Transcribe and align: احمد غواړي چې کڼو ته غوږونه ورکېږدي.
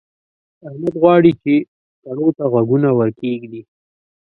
احمد 0.67 0.93
غواړي 1.01 1.31
چې 1.43 1.53
کڼو 2.03 2.27
ته 2.37 2.43
غوږونه 2.51 2.89
ورکېږدي. 2.99 3.61